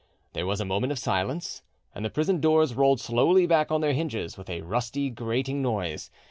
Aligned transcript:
There 0.33 0.47
was 0.47 0.59
a 0.59 0.65
moment 0.65 0.91
of 0.91 0.97
silence, 0.97 1.61
and 1.93 2.03
the 2.03 2.09
prison 2.09 2.39
doors 2.41 2.73
rolled 2.73 2.99
slowly 2.99 3.45
back 3.45 3.71
on 3.71 3.81
their 3.81 3.93
hinges 3.93 4.35
with 4.35 4.49
a 4.49 4.61
rusty, 4.61 5.11
grating 5.11 5.61
noise. 5.61 6.09